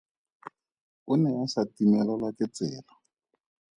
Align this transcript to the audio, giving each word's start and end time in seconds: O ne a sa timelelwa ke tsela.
O 1.11 1.13
ne 1.23 1.29
a 1.41 1.45
sa 1.51 1.61
timelelwa 1.75 2.29
ke 2.37 2.45
tsela. 2.55 2.93